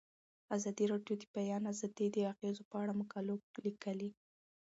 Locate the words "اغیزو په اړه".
2.31-2.93